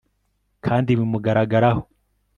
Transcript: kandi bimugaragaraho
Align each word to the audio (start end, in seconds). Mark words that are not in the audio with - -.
kandi 0.65 0.89
bimugaragaraho 0.99 1.81